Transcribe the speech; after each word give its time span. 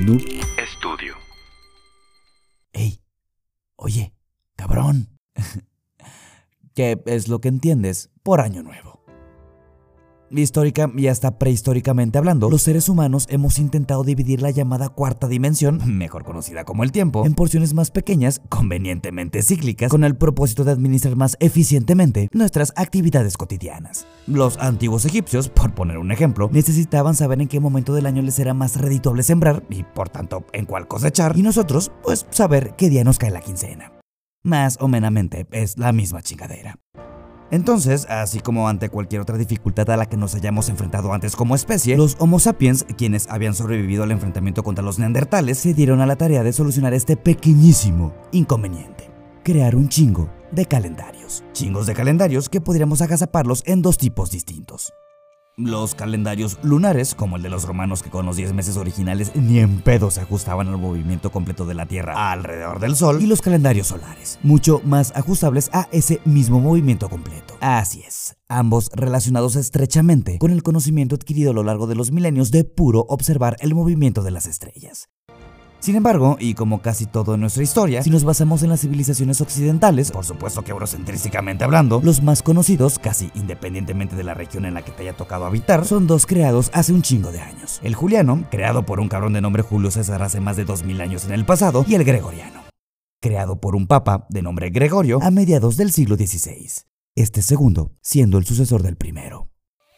Noob 0.00 0.22
Studio. 0.78 1.14
Ey, 2.72 3.02
oye, 3.76 4.14
cabrón. 4.56 5.18
¿Qué 6.74 7.02
es 7.04 7.28
lo 7.28 7.42
que 7.42 7.48
entiendes 7.48 8.10
por 8.22 8.40
año 8.40 8.62
nuevo? 8.62 8.99
Histórica 10.30 10.90
y 10.96 11.08
hasta 11.08 11.38
prehistóricamente 11.38 12.18
hablando, 12.18 12.48
los 12.50 12.62
seres 12.62 12.88
humanos 12.88 13.26
hemos 13.30 13.58
intentado 13.58 14.04
dividir 14.04 14.42
la 14.42 14.50
llamada 14.50 14.88
cuarta 14.88 15.26
dimensión, 15.26 15.80
mejor 15.98 16.24
conocida 16.24 16.64
como 16.64 16.84
el 16.84 16.92
tiempo, 16.92 17.26
en 17.26 17.34
porciones 17.34 17.74
más 17.74 17.90
pequeñas, 17.90 18.40
convenientemente 18.48 19.42
cíclicas, 19.42 19.90
con 19.90 20.04
el 20.04 20.16
propósito 20.16 20.64
de 20.64 20.72
administrar 20.72 21.16
más 21.16 21.36
eficientemente 21.40 22.28
nuestras 22.32 22.72
actividades 22.76 23.36
cotidianas. 23.36 24.06
Los 24.26 24.58
antiguos 24.58 25.04
egipcios, 25.04 25.48
por 25.50 25.74
poner 25.74 25.98
un 25.98 26.12
ejemplo, 26.12 26.48
necesitaban 26.52 27.14
saber 27.14 27.40
en 27.40 27.48
qué 27.48 27.60
momento 27.60 27.94
del 27.94 28.06
año 28.06 28.22
les 28.22 28.38
era 28.38 28.54
más 28.54 28.80
redituable 28.80 29.22
sembrar 29.22 29.64
y 29.68 29.82
por 29.82 30.08
tanto 30.08 30.44
en 30.52 30.66
cuál 30.66 30.86
cosechar, 30.88 31.36
y 31.36 31.42
nosotros, 31.42 31.90
pues 32.02 32.26
saber 32.30 32.74
qué 32.76 32.90
día 32.90 33.04
nos 33.04 33.18
cae 33.18 33.30
la 33.30 33.40
quincena. 33.40 33.92
Más 34.42 34.78
o 34.80 34.88
menamente 34.88 35.46
es 35.50 35.76
la 35.76 35.92
misma 35.92 36.22
chingadera. 36.22 36.76
Entonces, 37.50 38.06
así 38.08 38.40
como 38.40 38.68
ante 38.68 38.88
cualquier 38.88 39.20
otra 39.20 39.36
dificultad 39.36 39.90
a 39.90 39.96
la 39.96 40.06
que 40.06 40.16
nos 40.16 40.34
hayamos 40.34 40.68
enfrentado 40.68 41.12
antes 41.12 41.34
como 41.34 41.54
especie, 41.54 41.96
los 41.96 42.16
Homo 42.18 42.38
sapiens, 42.38 42.84
quienes 42.96 43.28
habían 43.28 43.54
sobrevivido 43.54 44.04
al 44.04 44.12
enfrentamiento 44.12 44.62
contra 44.62 44.84
los 44.84 44.98
neandertales, 44.98 45.58
se 45.58 45.74
dieron 45.74 46.00
a 46.00 46.06
la 46.06 46.16
tarea 46.16 46.42
de 46.42 46.52
solucionar 46.52 46.94
este 46.94 47.16
pequeñísimo 47.16 48.14
inconveniente. 48.32 49.10
Crear 49.42 49.74
un 49.74 49.88
chingo 49.88 50.30
de 50.52 50.66
calendarios. 50.66 51.42
Chingos 51.52 51.86
de 51.86 51.94
calendarios 51.94 52.48
que 52.48 52.60
podríamos 52.60 53.02
agazaparlos 53.02 53.62
en 53.66 53.82
dos 53.82 53.98
tipos 53.98 54.30
distintos. 54.30 54.92
Los 55.56 55.94
calendarios 55.94 56.58
lunares, 56.62 57.14
como 57.14 57.36
el 57.36 57.42
de 57.42 57.50
los 57.50 57.64
romanos 57.64 58.02
que 58.02 58.10
con 58.10 58.24
los 58.24 58.36
10 58.36 58.54
meses 58.54 58.76
originales 58.76 59.32
ni 59.34 59.58
en 59.58 59.80
pedo 59.82 60.10
se 60.10 60.20
ajustaban 60.20 60.68
al 60.68 60.78
movimiento 60.78 61.30
completo 61.30 61.66
de 61.66 61.74
la 61.74 61.86
Tierra 61.86 62.32
alrededor 62.32 62.80
del 62.80 62.96
Sol, 62.96 63.22
y 63.22 63.26
los 63.26 63.42
calendarios 63.42 63.88
solares, 63.88 64.38
mucho 64.42 64.80
más 64.84 65.12
ajustables 65.14 65.68
a 65.72 65.88
ese 65.92 66.20
mismo 66.24 66.60
movimiento 66.60 67.08
completo. 67.08 67.56
Así 67.60 68.00
es, 68.00 68.36
ambos 68.48 68.90
relacionados 68.94 69.56
estrechamente 69.56 70.38
con 70.38 70.50
el 70.50 70.62
conocimiento 70.62 71.16
adquirido 71.16 71.50
a 71.50 71.54
lo 71.54 71.62
largo 71.62 71.86
de 71.86 71.94
los 71.94 72.10
milenios 72.10 72.50
de 72.50 72.64
puro 72.64 73.04
observar 73.08 73.56
el 73.60 73.74
movimiento 73.74 74.22
de 74.22 74.30
las 74.30 74.46
estrellas. 74.46 75.08
Sin 75.80 75.96
embargo, 75.96 76.36
y 76.38 76.52
como 76.52 76.82
casi 76.82 77.06
todo 77.06 77.34
en 77.34 77.40
nuestra 77.40 77.62
historia, 77.62 78.02
si 78.02 78.10
nos 78.10 78.22
basamos 78.22 78.62
en 78.62 78.68
las 78.68 78.82
civilizaciones 78.82 79.40
occidentales, 79.40 80.10
por 80.10 80.26
supuesto 80.26 80.62
que 80.62 80.72
eurocentrísticamente 80.72 81.64
hablando, 81.64 82.02
los 82.04 82.22
más 82.22 82.42
conocidos, 82.42 82.98
casi 82.98 83.30
independientemente 83.34 84.14
de 84.14 84.22
la 84.22 84.34
región 84.34 84.66
en 84.66 84.74
la 84.74 84.82
que 84.82 84.92
te 84.92 85.02
haya 85.02 85.16
tocado 85.16 85.46
habitar, 85.46 85.86
son 85.86 86.06
dos 86.06 86.26
creados 86.26 86.70
hace 86.74 86.92
un 86.92 87.00
chingo 87.00 87.32
de 87.32 87.40
años. 87.40 87.80
El 87.82 87.94
juliano, 87.94 88.44
creado 88.50 88.84
por 88.84 89.00
un 89.00 89.08
cabrón 89.08 89.32
de 89.32 89.40
nombre 89.40 89.62
Julio 89.62 89.90
César 89.90 90.22
hace 90.22 90.38
más 90.38 90.56
de 90.56 90.66
2000 90.66 91.00
años 91.00 91.24
en 91.24 91.32
el 91.32 91.46
pasado, 91.46 91.82
y 91.88 91.94
el 91.94 92.04
gregoriano, 92.04 92.64
creado 93.22 93.58
por 93.58 93.74
un 93.74 93.86
papa 93.86 94.26
de 94.28 94.42
nombre 94.42 94.68
Gregorio 94.68 95.18
a 95.22 95.30
mediados 95.30 95.78
del 95.78 95.92
siglo 95.92 96.16
XVI. 96.16 96.84
Este 97.16 97.40
segundo 97.40 97.92
siendo 98.02 98.36
el 98.36 98.44
sucesor 98.44 98.82
del 98.82 98.96
primero. 98.96 99.49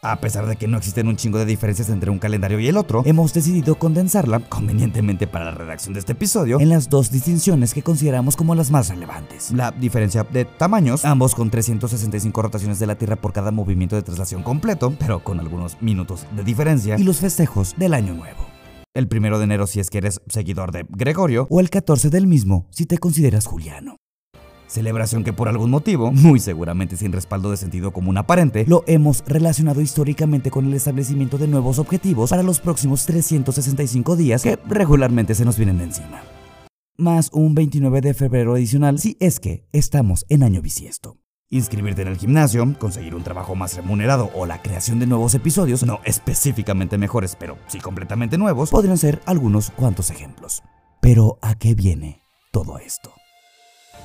A 0.04 0.16
pesar 0.16 0.48
de 0.48 0.56
que 0.56 0.66
no 0.66 0.78
existen 0.78 1.06
un 1.06 1.14
chingo 1.14 1.38
de 1.38 1.44
diferencias 1.44 1.88
entre 1.88 2.10
un 2.10 2.18
calendario 2.18 2.58
y 2.58 2.66
el 2.66 2.76
otro, 2.76 3.04
hemos 3.06 3.32
decidido 3.32 3.76
condensarla, 3.76 4.40
convenientemente 4.40 5.28
para 5.28 5.44
la 5.44 5.52
redacción 5.52 5.94
de 5.94 6.00
este 6.00 6.10
episodio, 6.10 6.58
en 6.58 6.70
las 6.70 6.88
dos 6.88 7.12
distinciones 7.12 7.72
que 7.72 7.84
consideramos 7.84 8.34
como 8.34 8.56
las 8.56 8.72
más 8.72 8.88
relevantes. 8.88 9.52
La 9.52 9.70
diferencia 9.70 10.24
de 10.24 10.44
tamaños, 10.44 11.04
ambos 11.04 11.36
con 11.36 11.50
365 11.50 12.42
rotaciones 12.42 12.80
de 12.80 12.88
la 12.88 12.96
Tierra 12.96 13.14
por 13.14 13.32
cada 13.32 13.52
movimiento 13.52 13.94
de 13.94 14.02
traslación 14.02 14.42
completo, 14.42 14.92
pero 14.98 15.22
con 15.22 15.38
algunos 15.38 15.80
minutos 15.80 16.26
de 16.34 16.42
diferencia, 16.42 16.96
y 16.98 17.04
los 17.04 17.18
festejos 17.18 17.76
del 17.76 17.94
Año 17.94 18.14
Nuevo. 18.14 18.44
El 18.94 19.06
primero 19.06 19.38
de 19.38 19.44
enero 19.44 19.68
si 19.68 19.78
es 19.78 19.88
que 19.88 19.98
eres 19.98 20.20
seguidor 20.26 20.72
de 20.72 20.84
Gregorio, 20.88 21.46
o 21.48 21.60
el 21.60 21.70
14 21.70 22.10
del 22.10 22.26
mismo 22.26 22.66
si 22.70 22.86
te 22.86 22.98
consideras 22.98 23.46
Juliano 23.46 24.01
celebración 24.72 25.22
que 25.22 25.32
por 25.32 25.48
algún 25.48 25.70
motivo, 25.70 26.10
muy 26.12 26.40
seguramente 26.40 26.96
sin 26.96 27.12
respaldo 27.12 27.50
de 27.50 27.56
sentido 27.56 27.92
común 27.92 28.18
aparente, 28.18 28.64
lo 28.66 28.82
hemos 28.86 29.22
relacionado 29.26 29.80
históricamente 29.80 30.50
con 30.50 30.66
el 30.66 30.74
establecimiento 30.74 31.38
de 31.38 31.46
nuevos 31.46 31.78
objetivos 31.78 32.30
para 32.30 32.42
los 32.42 32.60
próximos 32.60 33.06
365 33.06 34.16
días 34.16 34.42
que 34.42 34.58
regularmente 34.68 35.34
se 35.34 35.44
nos 35.44 35.56
vienen 35.56 35.78
de 35.78 35.84
encima. 35.84 36.22
Más 36.96 37.30
un 37.32 37.54
29 37.54 38.00
de 38.00 38.14
febrero 38.14 38.54
adicional 38.54 38.98
si 38.98 39.16
es 39.20 39.40
que 39.40 39.66
estamos 39.72 40.26
en 40.28 40.42
año 40.42 40.62
bisiesto. 40.62 41.18
Inscribirte 41.50 42.00
en 42.00 42.08
el 42.08 42.16
gimnasio, 42.16 42.66
conseguir 42.78 43.14
un 43.14 43.24
trabajo 43.24 43.54
más 43.54 43.76
remunerado 43.76 44.30
o 44.34 44.46
la 44.46 44.62
creación 44.62 44.98
de 44.98 45.06
nuevos 45.06 45.34
episodios, 45.34 45.84
no 45.84 46.00
específicamente 46.04 46.96
mejores, 46.96 47.36
pero 47.38 47.58
sí 47.66 47.78
completamente 47.78 48.38
nuevos, 48.38 48.70
podrían 48.70 48.96
ser 48.96 49.20
algunos 49.26 49.70
cuantos 49.70 50.10
ejemplos. 50.10 50.62
Pero 51.02 51.38
¿a 51.42 51.54
qué 51.56 51.74
viene 51.74 52.22
todo 52.52 52.78
esto? 52.78 53.12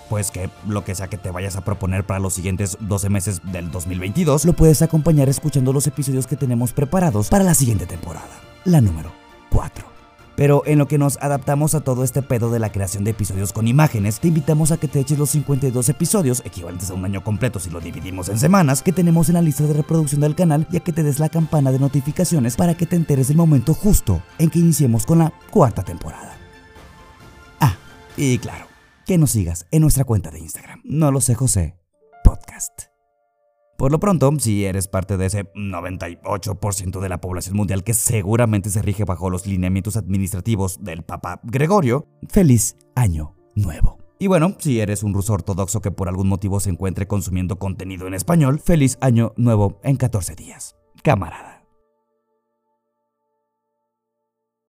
Pues 0.09 0.31
que 0.31 0.50
lo 0.68 0.84
que 0.84 0.95
sea 0.95 1.07
que 1.07 1.18
te 1.18 1.31
vayas 1.31 1.56
a 1.56 1.62
proponer 1.62 2.06
para 2.06 2.19
los 2.19 2.34
siguientes 2.34 2.78
12 2.79 3.09
meses 3.09 3.41
del 3.44 3.72
2022, 3.72 4.45
lo 4.45 4.53
puedes 4.53 4.81
acompañar 4.81 5.29
escuchando 5.29 5.73
los 5.73 5.88
episodios 5.88 6.28
que 6.28 6.35
tenemos 6.35 6.73
preparados 6.73 7.29
para 7.29 7.44
la 7.44 7.53
siguiente 7.53 7.85
temporada, 7.85 8.29
la 8.66 8.81
número 8.81 9.12
4. 9.50 9.97
Pero 10.38 10.62
en 10.68 10.78
lo 10.78 10.88
que 10.88 11.00
nos 11.00 11.18
adaptamos 11.18 11.73
a 11.73 11.81
todo 11.81 12.03
este 12.03 12.22
pedo 12.22 12.51
de 12.51 12.59
la 12.59 12.72
creación 12.72 13.03
de 13.03 13.09
episodios 13.09 13.53
con 13.53 13.68
imágenes, 13.68 14.19
te 14.19 14.28
invitamos 14.28 14.72
a 14.72 14.78
que 14.78 14.88
te 14.88 15.00
eches 15.00 15.18
los 15.18 15.31
52 15.31 15.90
episodios, 15.90 16.44
equivalentes 16.45 16.91
a 16.91 16.94
un 16.94 17.03
año 17.06 17.24
completo 17.24 17.59
si 17.59 17.72
lo 17.72 17.79
dividimos 17.79 18.29
en 18.29 18.38
semanas, 18.38 18.84
que 18.84 18.94
tenemos 18.94 19.29
en 19.29 19.34
la 19.34 19.41
lista 19.41 19.63
de 19.63 19.74
reproducción 19.74 20.22
del 20.22 20.35
canal 20.35 20.68
y 20.72 20.78
a 20.78 20.81
que 20.81 20.94
te 20.94 21.01
des 21.01 21.18
la 21.18 21.29
campana 21.29 21.72
de 21.72 21.79
notificaciones 21.79 22.56
para 22.56 22.75
que 22.75 22.85
te 22.85 22.95
enteres 22.95 23.29
del 23.29 23.38
momento 23.38 23.74
justo 23.74 24.22
en 24.38 24.51
que 24.51 24.59
iniciemos 24.59 25.07
con 25.07 25.18
la 25.18 25.34
cuarta 25.50 25.81
temporada. 25.81 26.38
Ah, 27.59 27.75
y 28.16 28.38
claro, 28.38 28.68
que 29.07 29.18
nos 29.18 29.31
sigas 29.31 29.66
en 29.72 29.81
nuestra 29.81 30.03
cuenta 30.03 30.29
de 30.29 30.40
Instagram. 30.40 30.81
No 30.84 31.12
lo 31.12 31.22
sé, 31.22 31.34
José. 31.34 31.78
Podcast. 32.25 32.88
Por 33.78 33.91
lo 33.91 34.00
pronto, 34.00 34.31
si 34.40 34.66
eres 34.66 34.88
parte 34.90 35.16
de 35.18 35.28
ese 35.28 35.45
98% 35.53 37.00
de 37.00 37.09
la 37.09 37.22
población 37.22 37.56
mundial 37.56 37.84
que 37.85 37.94
seguramente 37.94 38.69
se 38.69 38.81
rige 38.81 39.06
bajo 39.06 39.29
los 39.29 39.47
lineamientos 39.47 39.95
administrativos 39.95 40.84
del 40.84 41.03
Papa 41.03 41.40
Gregorio, 41.44 42.07
feliz 42.28 42.75
año 42.95 43.35
nuevo. 43.56 43.97
Y 44.19 44.28
bueno, 44.28 44.56
si 44.59 44.79
eres 44.81 45.03
un 45.03 45.13
ruso 45.13 45.34
ortodoxo 45.34 45.79
que 45.79 45.91
por 45.91 46.09
algún 46.09 46.28
motivo 46.28 46.59
se 46.59 46.72
encuentre 46.72 47.07
consumiendo 47.07 47.59
contenido 47.59 48.07
en 48.07 48.13
español, 48.13 48.59
feliz 48.59 48.97
año 49.00 49.34
nuevo 49.38 49.79
en 49.84 49.95
14 49.95 50.35
días. 50.35 50.75
Camarada. 51.03 51.56